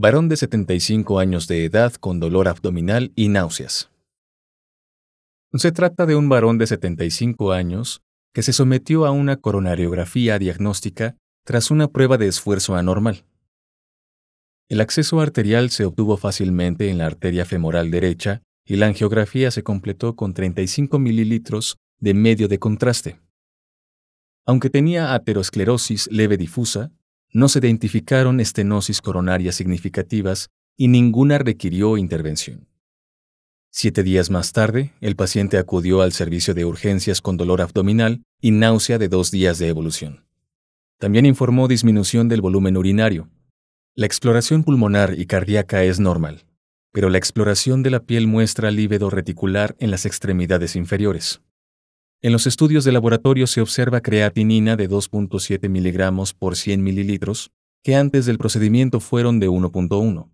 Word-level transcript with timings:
Varón 0.00 0.28
de 0.28 0.36
75 0.36 1.18
años 1.18 1.48
de 1.48 1.64
edad 1.64 1.92
con 1.94 2.20
dolor 2.20 2.46
abdominal 2.46 3.10
y 3.16 3.26
náuseas. 3.26 3.90
Se 5.54 5.72
trata 5.72 6.06
de 6.06 6.14
un 6.14 6.28
varón 6.28 6.56
de 6.56 6.68
75 6.68 7.50
años 7.50 8.00
que 8.32 8.42
se 8.42 8.52
sometió 8.52 9.06
a 9.06 9.10
una 9.10 9.38
coronariografía 9.38 10.38
diagnóstica 10.38 11.16
tras 11.44 11.72
una 11.72 11.88
prueba 11.88 12.16
de 12.16 12.28
esfuerzo 12.28 12.76
anormal. 12.76 13.24
El 14.68 14.82
acceso 14.82 15.20
arterial 15.20 15.70
se 15.70 15.84
obtuvo 15.84 16.16
fácilmente 16.16 16.90
en 16.90 16.98
la 16.98 17.06
arteria 17.06 17.44
femoral 17.44 17.90
derecha 17.90 18.42
y 18.64 18.76
la 18.76 18.86
angiografía 18.86 19.50
se 19.50 19.64
completó 19.64 20.14
con 20.14 20.32
35 20.32 21.00
mililitros 21.00 21.76
de 21.98 22.14
medio 22.14 22.46
de 22.46 22.60
contraste. 22.60 23.18
Aunque 24.46 24.70
tenía 24.70 25.12
aterosclerosis 25.12 26.08
leve 26.12 26.36
difusa, 26.36 26.92
no 27.32 27.48
se 27.48 27.58
identificaron 27.58 28.40
estenosis 28.40 29.00
coronarias 29.00 29.54
significativas 29.54 30.50
y 30.76 30.88
ninguna 30.88 31.38
requirió 31.38 31.96
intervención. 31.96 32.68
Siete 33.70 34.02
días 34.02 34.30
más 34.30 34.52
tarde, 34.52 34.92
el 35.00 35.14
paciente 35.14 35.58
acudió 35.58 36.00
al 36.00 36.12
servicio 36.12 36.54
de 36.54 36.64
urgencias 36.64 37.20
con 37.20 37.36
dolor 37.36 37.60
abdominal 37.60 38.22
y 38.40 38.50
náusea 38.50 38.98
de 38.98 39.08
dos 39.08 39.30
días 39.30 39.58
de 39.58 39.68
evolución. 39.68 40.24
También 40.98 41.26
informó 41.26 41.68
disminución 41.68 42.28
del 42.28 42.40
volumen 42.40 42.76
urinario. 42.76 43.28
La 43.94 44.06
exploración 44.06 44.64
pulmonar 44.64 45.14
y 45.18 45.26
cardíaca 45.26 45.84
es 45.84 46.00
normal, 46.00 46.46
pero 46.92 47.10
la 47.10 47.18
exploración 47.18 47.82
de 47.82 47.90
la 47.90 48.00
piel 48.00 48.26
muestra 48.26 48.70
líbedo 48.70 49.10
reticular 49.10 49.76
en 49.78 49.90
las 49.90 50.06
extremidades 50.06 50.74
inferiores. 50.74 51.42
En 52.20 52.32
los 52.32 52.48
estudios 52.48 52.82
de 52.82 52.90
laboratorio 52.90 53.46
se 53.46 53.60
observa 53.60 54.00
creatinina 54.00 54.74
de 54.74 54.90
2.7 54.90 55.68
miligramos 55.68 56.34
por 56.34 56.56
100 56.56 56.82
mililitros, 56.82 57.52
que 57.84 57.94
antes 57.94 58.26
del 58.26 58.38
procedimiento 58.38 58.98
fueron 58.98 59.38
de 59.38 59.48
1.1. 59.48 60.28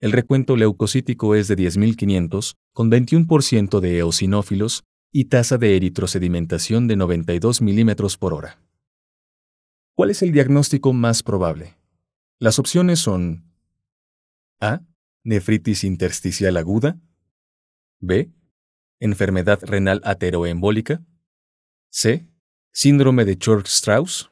El 0.00 0.10
recuento 0.10 0.56
leucocítico 0.56 1.36
es 1.36 1.46
de 1.46 1.56
10.500, 1.56 2.56
con 2.72 2.90
21% 2.90 3.78
de 3.78 3.98
eosinófilos 3.98 4.82
y 5.12 5.26
tasa 5.26 5.56
de 5.56 5.76
eritrosedimentación 5.76 6.88
de 6.88 6.96
92 6.96 7.62
milímetros 7.62 8.18
por 8.18 8.34
hora. 8.34 8.58
¿Cuál 9.94 10.10
es 10.10 10.20
el 10.22 10.32
diagnóstico 10.32 10.92
más 10.92 11.22
probable? 11.22 11.76
Las 12.40 12.58
opciones 12.58 12.98
son 12.98 13.44
A. 14.60 14.80
Nefritis 15.22 15.84
intersticial 15.84 16.56
aguda. 16.56 16.98
B 18.00 18.32
enfermedad 19.04 19.60
renal 19.62 20.00
ateroembólica. 20.04 21.02
C. 21.90 22.26
Síndrome 22.72 23.24
de 23.24 23.38
Church-Strauss. 23.38 24.30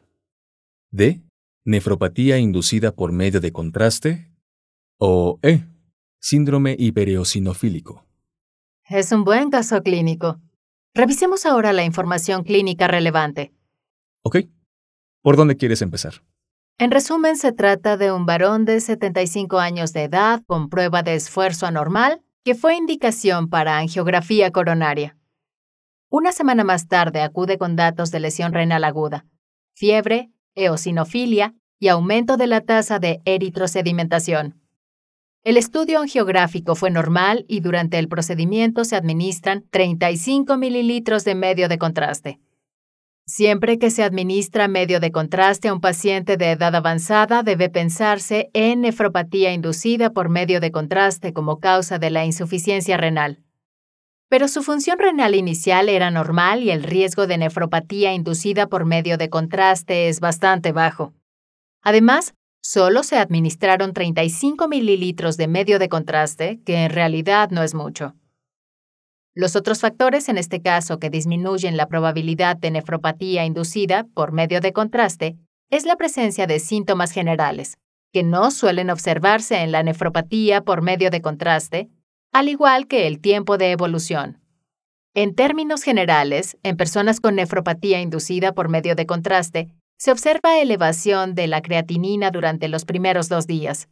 D. 0.90 1.22
Nefropatía 1.64 2.38
inducida 2.38 2.92
por 2.92 3.12
medio 3.12 3.40
de 3.40 3.52
contraste. 3.52 4.32
O 4.98 5.38
E. 5.42 5.64
Síndrome 6.20 6.74
hipereosinofílico. 6.78 8.04
Es 8.88 9.12
un 9.12 9.24
buen 9.24 9.50
caso 9.50 9.82
clínico. 9.82 10.40
Revisemos 10.94 11.46
ahora 11.46 11.72
la 11.72 11.84
información 11.84 12.42
clínica 12.42 12.88
relevante. 12.88 13.52
Ok. 14.22 14.38
¿Por 15.22 15.36
dónde 15.36 15.56
quieres 15.56 15.82
empezar? 15.82 16.22
En 16.78 16.90
resumen, 16.90 17.36
se 17.36 17.52
trata 17.52 17.96
de 17.96 18.11
un 18.11 18.27
varón 18.27 18.64
de 18.64 18.80
75 18.80 19.58
años 19.58 19.92
de 19.92 20.05
edad 20.05 20.42
con 20.46 20.68
prueba 20.68 21.02
de 21.02 21.14
esfuerzo 21.14 21.66
anormal 21.66 22.22
que 22.45 22.55
fue 22.55 22.77
indicación 22.77 23.48
para 23.48 23.79
angiografía 23.79 24.51
coronaria. 24.51 25.17
Una 26.08 26.33
semana 26.33 26.64
más 26.64 26.89
tarde 26.89 27.23
acude 27.23 27.57
con 27.57 27.77
datos 27.77 28.11
de 28.11 28.20
lesión 28.20 28.53
renal 28.53 28.85
aguda, 28.85 29.27
fiebre, 29.75 30.30
eosinofilia 30.55 31.55
y 31.79 31.89
aumento 31.89 32.36
de 32.36 32.48
la 32.48 32.61
tasa 32.61 32.98
de 32.98 33.20
eritrosedimentación. 33.25 34.61
El 35.45 35.57
estudio 35.57 36.01
angiográfico 36.01 36.75
fue 36.75 36.91
normal 36.91 37.45
y 37.48 37.61
durante 37.61 37.98
el 37.98 38.08
procedimiento 38.08 38.85
se 38.85 38.97
administran 38.97 39.64
35 39.70 40.57
mililitros 40.57 41.24
de 41.24 41.35
medio 41.35 41.69
de 41.69 41.79
contraste. 41.79 42.41
Siempre 43.24 43.78
que 43.78 43.90
se 43.90 44.02
administra 44.02 44.66
medio 44.66 44.98
de 44.98 45.12
contraste 45.12 45.68
a 45.68 45.72
un 45.72 45.80
paciente 45.80 46.36
de 46.36 46.50
edad 46.50 46.74
avanzada, 46.74 47.42
debe 47.42 47.70
pensarse 47.70 48.50
en 48.52 48.80
nefropatía 48.80 49.52
inducida 49.52 50.10
por 50.10 50.28
medio 50.28 50.60
de 50.60 50.72
contraste 50.72 51.32
como 51.32 51.61
causa 51.61 51.98
de 51.98 52.11
la 52.11 52.24
insuficiencia 52.24 52.96
renal. 52.96 53.42
Pero 54.28 54.48
su 54.48 54.62
función 54.62 54.98
renal 54.98 55.34
inicial 55.34 55.88
era 55.88 56.11
normal 56.11 56.62
y 56.62 56.70
el 56.70 56.82
riesgo 56.82 57.27
de 57.27 57.38
nefropatía 57.38 58.12
inducida 58.12 58.66
por 58.66 58.86
medio 58.86 59.18
de 59.18 59.28
contraste 59.28 60.08
es 60.08 60.20
bastante 60.20 60.72
bajo. 60.72 61.12
Además, 61.82 62.34
solo 62.61 63.02
se 63.02 63.18
administraron 63.18 63.92
35 63.92 64.68
mililitros 64.68 65.36
de 65.36 65.48
medio 65.48 65.78
de 65.78 65.88
contraste, 65.88 66.61
que 66.64 66.84
en 66.84 66.90
realidad 66.90 67.50
no 67.50 67.62
es 67.62 67.74
mucho. 67.74 68.14
Los 69.34 69.56
otros 69.56 69.80
factores, 69.80 70.28
en 70.28 70.36
este 70.36 70.60
caso, 70.60 70.98
que 70.98 71.08
disminuyen 71.08 71.78
la 71.78 71.86
probabilidad 71.86 72.56
de 72.56 72.70
nefropatía 72.70 73.46
inducida 73.46 74.06
por 74.14 74.32
medio 74.32 74.60
de 74.60 74.72
contraste, 74.72 75.36
es 75.70 75.86
la 75.86 75.96
presencia 75.96 76.46
de 76.46 76.58
síntomas 76.58 77.12
generales, 77.12 77.78
que 78.12 78.22
no 78.22 78.50
suelen 78.50 78.90
observarse 78.90 79.62
en 79.62 79.72
la 79.72 79.82
nefropatía 79.82 80.60
por 80.60 80.82
medio 80.82 81.08
de 81.08 81.22
contraste, 81.22 81.88
al 82.30 82.50
igual 82.50 82.86
que 82.86 83.06
el 83.06 83.20
tiempo 83.20 83.56
de 83.56 83.70
evolución. 83.70 84.38
En 85.14 85.34
términos 85.34 85.82
generales, 85.82 86.58
en 86.62 86.76
personas 86.76 87.20
con 87.20 87.36
nefropatía 87.36 88.00
inducida 88.00 88.52
por 88.52 88.68
medio 88.68 88.94
de 88.94 89.06
contraste, 89.06 89.68
se 89.98 90.10
observa 90.10 90.58
elevación 90.58 91.34
de 91.34 91.46
la 91.46 91.62
creatinina 91.62 92.30
durante 92.30 92.68
los 92.68 92.84
primeros 92.84 93.28
dos 93.28 93.46
días. 93.46 93.88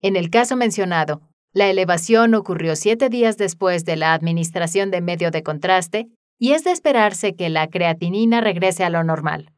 En 0.00 0.16
el 0.16 0.30
caso 0.30 0.56
mencionado, 0.56 1.20
la 1.56 1.70
elevación 1.70 2.34
ocurrió 2.34 2.76
siete 2.76 3.08
días 3.08 3.38
después 3.38 3.86
de 3.86 3.96
la 3.96 4.12
administración 4.12 4.90
de 4.90 5.00
medio 5.00 5.30
de 5.30 5.42
contraste 5.42 6.10
y 6.38 6.52
es 6.52 6.64
de 6.64 6.70
esperarse 6.70 7.34
que 7.34 7.48
la 7.48 7.68
creatinina 7.68 8.42
regrese 8.42 8.84
a 8.84 8.90
lo 8.90 9.02
normal. 9.02 9.54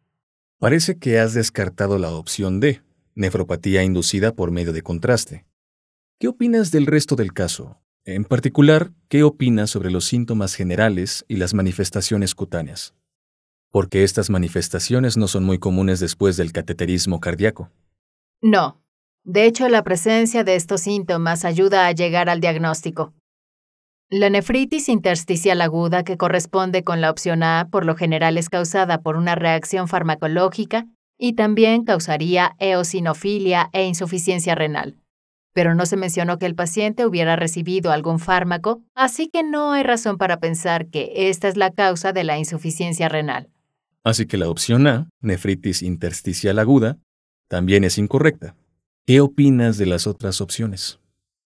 Parece 0.61 0.97
que 0.97 1.19
has 1.19 1.35
descartado 1.35 1.99
la 1.99 2.13
opción 2.13 2.61
D, 2.61 2.83
nefropatía 3.17 3.83
inducida 3.83 4.33
por 4.33 4.53
medio 4.53 4.73
de 4.73 4.83
contraste. 4.83 5.45
¿Qué 6.21 6.29
opinas 6.29 6.71
del 6.71 6.87
resto 6.87 7.17
del 7.17 7.33
caso? 7.33 7.81
En 8.05 8.25
particular, 8.25 8.93
¿qué 9.09 9.25
opinas 9.25 9.71
sobre 9.71 9.91
los 9.91 10.05
síntomas 10.05 10.55
generales 10.55 11.25
y 11.27 11.35
las 11.35 11.53
manifestaciones 11.53 12.37
cutáneas? 12.37 12.95
Porque 13.73 14.05
estas 14.05 14.31
manifestaciones 14.31 15.17
no 15.17 15.27
son 15.27 15.43
muy 15.43 15.59
comunes 15.59 15.99
después 15.99 16.37
del 16.37 16.53
cateterismo 16.53 17.19
cardíaco. 17.19 17.73
No, 18.41 18.81
de 19.25 19.45
hecho, 19.45 19.69
la 19.69 19.83
presencia 19.83 20.43
de 20.43 20.55
estos 20.55 20.81
síntomas 20.81 21.45
ayuda 21.45 21.87
a 21.87 21.93
llegar 21.93 22.29
al 22.29 22.41
diagnóstico. 22.41 23.13
La 24.11 24.31
nefritis 24.31 24.89
intersticial 24.89 25.61
aguda, 25.61 26.03
que 26.03 26.17
corresponde 26.17 26.83
con 26.83 27.03
la 27.03 27.11
opción 27.11 27.43
A, 27.43 27.69
por 27.71 27.85
lo 27.85 27.95
general 27.95 28.39
es 28.39 28.49
causada 28.49 29.03
por 29.03 29.17
una 29.17 29.35
reacción 29.35 29.87
farmacológica 29.87 30.87
y 31.19 31.35
también 31.35 31.85
causaría 31.85 32.55
eosinofilia 32.59 33.69
e 33.75 33.85
insuficiencia 33.85 34.55
renal. 34.55 34.97
Pero 35.53 35.75
no 35.75 35.85
se 35.85 35.99
mencionó 35.99 36.39
que 36.39 36.47
el 36.47 36.55
paciente 36.55 37.05
hubiera 37.05 37.37
recibido 37.37 37.93
algún 37.93 38.21
fármaco, 38.21 38.83
así 38.95 39.29
que 39.29 39.43
no 39.43 39.73
hay 39.73 39.83
razón 39.83 40.17
para 40.17 40.39
pensar 40.39 40.87
que 40.87 41.29
esta 41.29 41.49
es 41.49 41.59
la 41.59 41.71
causa 41.71 42.15
de 42.15 42.25
la 42.25 42.39
insuficiencia 42.39 43.11
renal. 43.11 43.51
Así 44.05 44.25
que 44.25 44.39
la 44.39 44.49
opción 44.49 44.87
A, 44.87 45.11
nefritis 45.21 45.83
intersticial 45.83 46.59
aguda, 46.59 46.97
también 47.49 47.85
es 47.85 47.99
incorrecta. 47.99 48.55
¿Qué 49.09 49.23
opinas 49.23 49.79
de 49.79 49.87
las 49.87 50.07
otras 50.07 50.43
opciones? 50.43 51.01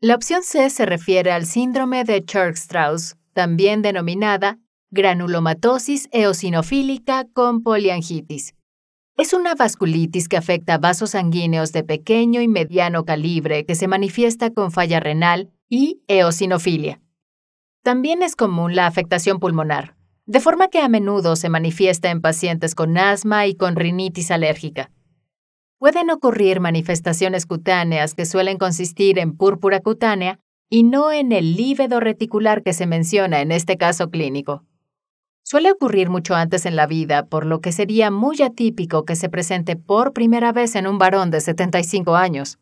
La 0.01 0.13
opción 0.13 0.44
C 0.44 0.69
se 0.69 0.86
refiere 0.86 1.31
al 1.31 1.48
síndrome 1.48 2.04
de 2.04 2.24
Church-Strauss, 2.24 3.16
también 3.34 3.81
denominada 3.81 4.60
granulomatosis 4.92 6.10
eosinofílica 6.12 7.25
con 7.34 7.63
poliangitis. 7.63 8.54
Es 9.18 9.34
una 9.34 9.56
vasculitis 9.56 10.30
que 10.30 10.38
afecta 10.38 10.78
vasos 10.78 11.10
sanguíneos 11.10 11.72
de 11.72 11.84
pequeño 11.84 12.40
y 12.40 12.48
mediano 12.48 13.04
calibre 13.04 13.66
que 13.66 13.74
se 13.74 13.88
manifiesta 13.88 14.52
con 14.52 14.72
falla 14.72 15.00
renal 15.00 15.50
y 15.68 16.04
eosinofilia. 16.07 17.02
También 17.81 18.22
es 18.22 18.36
común 18.36 18.75
la 18.75 18.86
afectación 18.86 19.40
pulmonar, 19.40 19.95
de 20.28 20.40
forma 20.40 20.68
que 20.68 20.81
a 20.81 20.88
menudo 20.88 21.36
se 21.36 21.50
manifiesta 21.50 22.12
en 22.12 22.22
pacientes 22.22 22.75
con 22.75 22.95
asma 23.00 23.48
y 23.48 23.56
con 23.56 23.75
rinitis 23.75 24.30
alérgica. 24.30 24.92
Pueden 25.80 26.10
ocurrir 26.12 26.60
manifestaciones 26.60 27.46
cutáneas 27.46 28.14
que 28.14 28.26
suelen 28.26 28.58
consistir 28.58 29.18
en 29.18 29.36
púrpura 29.36 29.80
cutánea 29.80 30.40
y 30.70 30.84
no 30.84 31.12
en 31.12 31.31
el 31.31 31.56
lívedo 31.56 32.00
reticular 32.00 32.62
que 32.62 32.74
se 32.74 32.86
menciona 32.86 33.42
en 33.42 33.52
este 33.52 33.78
caso 33.78 34.10
clínico. 34.10 34.66
Suele 35.42 35.72
ocurrir 35.72 36.10
mucho 36.10 36.36
antes 36.36 36.66
en 36.68 36.76
la 36.76 36.86
vida, 36.86 37.26
por 37.26 37.46
lo 37.46 37.60
que 37.62 37.72
sería 37.72 38.12
muy 38.12 38.42
atípico 38.44 39.06
que 39.06 39.16
se 39.16 39.30
presente 39.30 39.78
por 39.78 40.14
primera 40.14 40.52
vez 40.52 40.76
en 40.76 40.86
un 40.86 41.00
varón 41.00 41.31
de 41.31 41.42
75 41.42 42.16
años. 42.16 42.60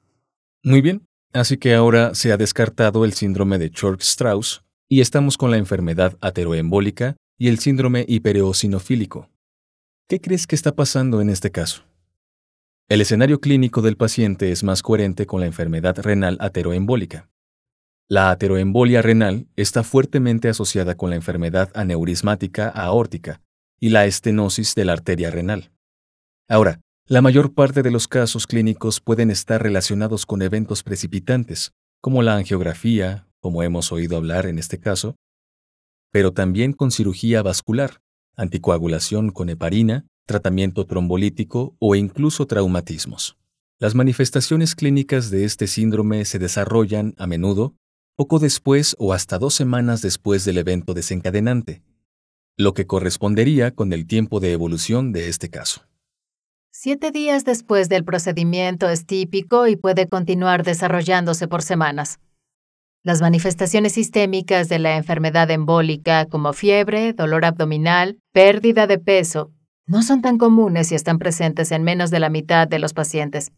Muy 0.64 0.81
bien, 0.81 1.06
así 1.34 1.58
que 1.58 1.74
ahora 1.74 2.14
se 2.14 2.31
ha 2.31 2.38
descartado 2.38 3.04
el 3.04 3.14
síndrome 3.14 3.58
de 3.58 3.72
Church-Strauss 3.72 4.64
y 4.88 5.02
estamos 5.02 5.38
con 5.38 5.52
la 5.52 5.58
enfermedad 5.58 6.18
ateroembólica 6.22 7.18
y 7.38 7.50
el 7.50 7.60
síndrome 7.60 8.06
hipereosinofílico. 8.08 9.28
¿Qué 10.08 10.22
crees 10.22 10.48
que 10.48 10.56
está 10.56 10.74
pasando 10.74 11.19
en 11.19 11.30
este 11.30 11.52
caso? 11.52 11.84
El 12.89 13.01
escenario 13.01 13.42
clínico 13.42 13.81
del 13.81 13.98
paciente 13.98 14.50
es 14.50 14.63
más 14.63 14.81
coherente 14.81 15.25
con 15.25 15.42
la 15.42 15.45
enfermedad 15.45 15.98
renal 16.00 16.38
ateroembólica. 16.39 17.30
La 18.07 18.31
ateroembolia 18.31 19.01
renal 19.01 19.50
está 19.57 19.84
fuertemente 19.84 20.48
asociada 20.48 20.95
con 20.95 21.10
la 21.10 21.18
enfermedad 21.18 21.69
aneurismática 21.75 22.69
aórtica 22.69 23.42
y 23.78 23.89
la 23.89 24.06
estenosis 24.06 24.74
de 24.74 24.86
la 24.86 24.94
arteria 24.94 25.30
renal. 25.30 25.74
Ahora, 26.48 26.80
la 27.07 27.22
mayor 27.22 27.54
parte 27.54 27.84
de 27.84 27.92
los 27.92 28.07
casos 28.07 28.48
clínicos 28.48 29.01
pueden 29.01 29.31
estar 29.31 29.62
relacionados 29.62 30.25
con 30.25 30.42
eventos 30.42 30.81
precipitantes, 30.81 31.74
como 32.00 32.24
la 32.24 32.38
angiografía, 32.38 33.28
como 33.42 33.63
hemos 33.63 33.92
oído 33.92 34.16
hablar 34.16 34.45
en 34.45 34.60
este 34.60 34.80
caso, 34.80 35.18
pero 36.10 36.31
también 36.31 36.72
con 36.72 36.92
cirugía 36.92 37.42
vascular, 37.42 38.00
anticoagulación 38.38 39.31
con 39.31 39.50
heparina, 39.50 40.06
tratamiento 40.27 40.85
trombolítico 40.85 41.75
o 41.79 41.95
incluso 41.95 42.45
traumatismos. 42.45 43.35
Las 43.79 43.95
manifestaciones 43.95 44.75
clínicas 44.75 45.31
de 45.31 45.45
este 45.45 45.65
síndrome 45.65 46.25
se 46.25 46.38
desarrollan, 46.38 47.15
a 47.18 47.25
menudo, 47.25 47.74
poco 48.15 48.38
después 48.38 48.95
o 49.00 49.13
hasta 49.13 49.39
dos 49.39 49.56
semanas 49.56 50.01
después 50.01 50.45
del 50.45 50.57
evento 50.57 50.94
desencadenante, 50.94 51.81
lo 52.57 52.74
que 52.74 52.88
correspondería 52.88 53.71
con 53.71 53.94
el 53.94 54.07
tiempo 54.07 54.39
de 54.39 54.51
evolución 54.51 55.12
de 55.12 55.29
este 55.29 55.50
caso. 55.50 55.81
Siete 56.71 57.12
días 57.12 57.45
después 57.45 57.89
del 57.89 58.03
procedimiento 58.03 58.89
es 58.89 59.06
típico 59.06 59.68
y 59.68 59.75
puede 59.75 60.07
continuar 60.07 60.63
desarrollándose 60.63 61.47
por 61.47 61.62
semanas. 61.62 62.19
Las 63.03 63.21
manifestaciones 63.21 63.94
sistémicas 63.94 64.69
de 64.69 64.80
la 64.80 64.97
enfermedad 64.97 65.50
embólica, 65.50 66.25
como 66.25 66.53
fiebre, 66.53 67.13
dolor 67.13 67.45
abdominal, 67.45 68.19
pérdida 68.31 68.85
de 68.85 69.00
peso, 69.00 69.53
no 69.88 70.04
son 70.04 70.22
tan 70.22 70.38
comunes 70.38 70.92
y 70.92 70.95
están 70.95 71.18
presentes 71.18 71.72
en 71.72 71.84
menos 71.84 72.12
de 72.12 72.19
la 72.19 72.30
mitad 72.30 72.68
de 72.68 72.78
los 72.78 72.94
pacientes, 72.94 73.51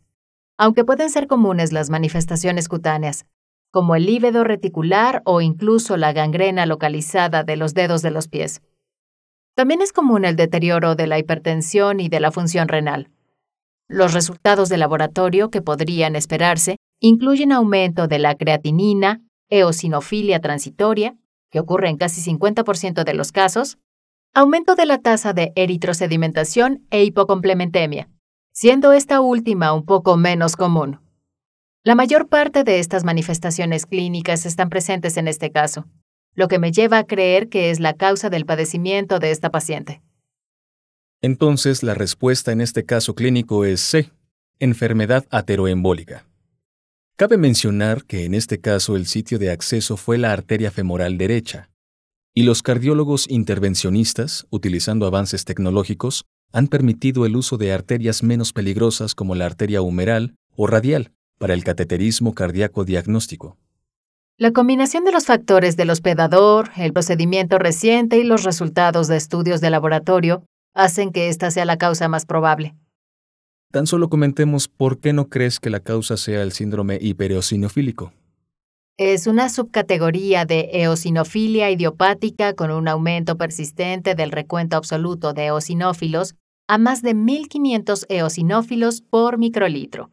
aunque 0.58 0.86
pueden 0.86 1.10
ser 1.10 1.28
comunes 1.28 1.74
las 1.74 1.90
manifestaciones 1.90 2.70
cutáneas, 2.70 3.26
como 3.72 3.96
el 3.96 4.06
lívedo 4.06 4.44
reticular 4.44 5.22
o 5.26 5.42
incluso 5.42 5.98
la 5.98 6.14
gangrena 6.14 6.66
localizada 6.66 7.44
de 7.44 7.56
los 7.56 7.74
dedos 7.74 8.02
de 8.02 8.12
los 8.12 8.28
pies. 8.28 8.62
También 9.56 9.82
es 9.82 9.92
común 9.92 10.24
el 10.24 10.36
deterioro 10.36 10.96
de 10.96 11.08
la 11.08 11.20
hipertensión 11.20 12.00
y 12.00 12.10
de 12.10 12.20
la 12.20 12.32
función 12.32 12.68
renal. 12.68 13.10
Los 13.88 14.14
resultados 14.14 14.70
de 14.70 14.78
laboratorio 14.78 15.50
que 15.50 15.62
podrían 15.62 16.16
esperarse 16.16 16.78
incluyen 17.00 17.52
aumento 17.52 18.08
de 18.08 18.20
la 18.20 18.36
creatinina, 18.36 19.22
eosinofilia 19.50 20.40
transitoria, 20.40 21.16
que 21.50 21.60
ocurre 21.60 21.90
en 21.90 21.98
casi 21.98 22.22
50% 22.22 23.04
de 23.04 23.14
los 23.16 23.32
casos, 23.32 23.80
aumento 24.34 24.76
de 24.76 24.86
la 24.86 25.00
tasa 25.00 25.34
de 25.34 25.52
eritrosedimentación 25.56 26.86
e 26.92 27.04
hipocomplementemia, 27.04 28.10
siendo 28.52 28.94
esta 28.94 29.22
última 29.22 29.74
un 29.74 29.86
poco 29.86 30.18
menos 30.18 30.56
común. 30.56 31.00
La 31.84 31.96
mayor 31.96 32.28
parte 32.28 32.64
de 32.64 32.80
estas 32.80 33.04
manifestaciones 33.04 33.86
clínicas 33.86 34.46
están 34.46 34.70
presentes 34.70 35.18
en 35.18 35.28
este 35.28 35.52
caso, 35.52 35.88
lo 36.36 36.48
que 36.48 36.60
me 36.60 36.72
lleva 36.72 37.00
a 37.00 37.06
creer 37.06 37.50
que 37.50 37.72
es 37.72 37.80
la 37.80 37.94
causa 37.94 38.30
del 38.30 38.46
padecimiento 38.46 39.20
de 39.20 39.32
esta 39.32 39.50
paciente. 39.50 40.02
Entonces, 41.22 41.84
la 41.84 41.96
respuesta 41.96 42.52
en 42.52 42.62
este 42.62 42.86
caso 42.86 43.16
clínico 43.16 43.66
es 43.66 43.82
C, 43.82 44.12
enfermedad 44.60 45.26
ateroembólica. 45.32 46.26
Cabe 47.18 47.38
mencionar 47.38 48.06
que 48.06 48.24
en 48.24 48.34
este 48.34 48.62
caso 48.62 48.96
el 48.96 49.06
sitio 49.06 49.40
de 49.40 49.52
acceso 49.52 49.98
fue 49.98 50.18
la 50.18 50.32
arteria 50.32 50.72
femoral 50.72 51.18
derecha, 51.18 51.70
y 52.34 52.44
los 52.44 52.62
cardiólogos 52.64 53.30
intervencionistas, 53.30 54.46
utilizando 54.50 55.06
avances 55.06 55.46
tecnológicos, 55.46 56.26
han 56.52 56.68
permitido 56.68 57.26
el 57.26 57.36
uso 57.36 57.58
de 57.58 57.74
arterias 57.74 58.24
menos 58.24 58.54
peligrosas 58.54 59.16
como 59.16 59.36
la 59.36 59.46
arteria 59.46 59.82
humeral 59.82 60.36
o 60.56 60.68
radial, 60.68 61.12
para 61.38 61.54
el 61.54 61.64
cateterismo 61.64 62.34
cardíaco 62.34 62.86
diagnóstico. 62.86 63.58
La 64.38 64.52
combinación 64.52 65.04
de 65.04 65.12
los 65.12 65.26
factores 65.26 65.76
del 65.76 65.90
hospedador, 65.90 66.72
el 66.78 66.94
procedimiento 66.94 67.60
reciente 67.60 68.18
y 68.18 68.24
los 68.24 68.44
resultados 68.44 69.08
de 69.08 69.18
estudios 69.18 69.60
de 69.62 69.70
laboratorio 69.70 70.44
hacen 70.74 71.12
que 71.12 71.30
esta 71.30 71.52
sea 71.52 71.66
la 71.66 71.78
causa 71.78 72.08
más 72.08 72.26
probable. 72.26 72.76
Tan 73.72 73.86
solo 73.86 74.10
comentemos 74.10 74.68
por 74.68 75.00
qué 75.00 75.14
no 75.14 75.30
crees 75.30 75.60
que 75.60 75.70
la 75.70 75.82
causa 75.82 76.18
sea 76.18 76.42
el 76.42 76.54
síndrome 76.54 76.98
hipereosinofílico. 77.02 78.14
Es 79.02 79.28
una 79.28 79.48
subcategoría 79.48 80.44
de 80.44 80.70
eosinofilia 80.74 81.72
idiopática 81.72 82.54
con 82.54 82.70
un 82.70 82.90
aumento 82.90 83.38
persistente 83.38 84.14
del 84.14 84.32
recuento 84.32 84.76
absoluto 84.76 85.32
de 85.32 85.46
eosinófilos 85.46 86.36
a 86.68 86.78
más 86.78 87.02
de 87.02 87.16
1.500 87.16 88.06
eosinófilos 88.10 89.02
por 89.02 89.38
microlitro 89.38 90.12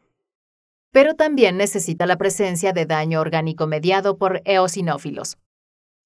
pero 0.96 1.12
también 1.12 1.58
necesita 1.58 2.06
la 2.06 2.16
presencia 2.16 2.72
de 2.72 2.86
daño 2.86 3.20
orgánico 3.20 3.66
mediado 3.66 4.16
por 4.16 4.40
eosinófilos. 4.46 5.36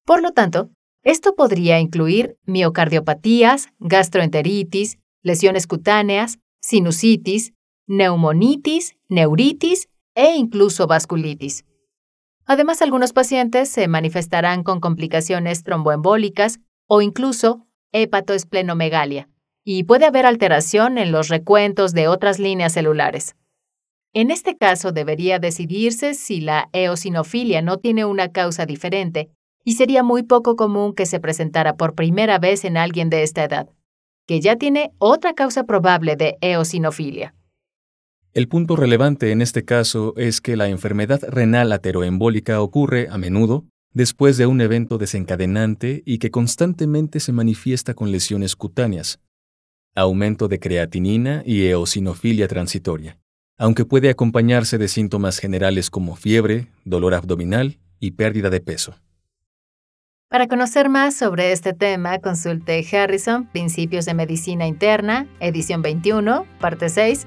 Por 0.05 0.21
lo 0.21 0.33
tanto, 0.33 0.71
esto 1.05 1.37
podría 1.37 1.79
incluir 1.79 2.37
miocardiopatías, 2.45 3.69
gastroenteritis, 3.79 4.99
lesiones 5.23 5.69
cutáneas, 5.69 6.41
sinusitis, 6.61 7.53
neumonitis, 7.87 8.97
neuritis 9.09 9.89
e 10.17 10.35
incluso 10.35 10.89
vasculitis. 10.89 11.65
Además, 12.53 12.83
algunos 12.83 13.13
pacientes 13.13 13.69
se 13.69 13.87
manifestarán 13.87 14.65
con 14.65 14.81
complicaciones 14.81 15.63
tromboembólicas 15.63 16.59
o 16.89 17.01
incluso 17.01 17.65
hepatoesplenomegalia, 17.93 19.29
y 19.65 19.85
puede 19.85 20.05
haber 20.05 20.27
alteración 20.27 20.99
en 20.99 21.13
los 21.13 21.29
recuentos 21.29 21.93
de 21.93 22.09
otras 22.09 22.41
líneas 22.41 22.73
celulares. 22.73 23.37
En 24.13 24.33
este 24.33 24.57
caso 24.57 24.91
debería 24.91 25.39
decidirse 25.39 26.15
si 26.15 26.41
la 26.41 26.69
eosinofilia 26.73 27.63
no 27.63 27.77
tiene 27.77 28.05
una 28.05 28.33
causa 28.33 28.67
diferente, 28.67 29.31
y 29.65 29.75
sería 29.75 30.03
muy 30.03 30.25
poco 30.25 30.57
común 30.57 30.93
que 30.93 31.07
se 31.07 31.21
presentara 31.21 31.77
por 31.77 31.95
primera 31.95 32.41
vez 32.41 32.65
en 32.65 32.77
alguien 32.77 33.11
de 33.11 33.23
esta 33.23 33.45
edad, 33.45 33.69
que 34.27 34.41
ya 34.41 34.57
tiene 34.57 34.91
otra 34.99 35.35
causa 35.35 35.63
probable 35.67 36.17
de 36.17 36.37
eosinofilia. 36.41 37.33
El 38.33 38.49
punto 38.49 38.77
relevante 38.77 39.33
en 39.33 39.43
este 39.43 39.65
caso 39.65 40.15
es 40.17 40.41
que 40.41 40.57
la 40.57 40.69
enfermedad 40.69 41.21
renal 41.29 41.73
ateroembólica 41.73 42.61
ocurre 42.61 43.09
a 43.11 43.19
menudo 43.19 43.67
después 43.93 44.37
de 44.37 44.47
un 44.47 44.61
evento 44.61 44.99
desencadenante 44.99 46.03
y 46.07 46.19
que 46.19 46.31
constantemente 46.31 47.21
se 47.21 47.33
manifiesta 47.33 47.95
con 47.95 48.13
lesiones 48.13 48.55
cutáneas, 48.55 49.19
aumento 49.95 50.47
de 50.47 50.61
creatinina 50.61 51.43
y 51.45 51.67
eosinofilia 51.67 52.47
transitoria 52.47 53.19
aunque 53.61 53.85
puede 53.85 54.09
acompañarse 54.09 54.79
de 54.79 54.89
síntomas 54.89 55.39
generales 55.39 55.91
como 55.91 56.17
fiebre, 56.17 56.69
dolor 56.87 57.13
abdominal 57.13 57.79
y 58.01 58.13
pérdida 58.13 58.49
de 58.49 58.61
peso. 58.61 58.95
Para 60.31 60.47
conocer 60.47 60.89
más 60.89 61.15
sobre 61.15 61.53
este 61.53 61.75
tema, 61.75 62.21
consulte 62.21 62.83
Harrison, 62.91 63.47
Principios 63.49 64.07
de 64.07 64.15
Medicina 64.15 64.67
Interna, 64.67 65.27
edición 65.41 65.83
21, 65.83 66.47
parte 66.59 66.89
6, 66.89 67.27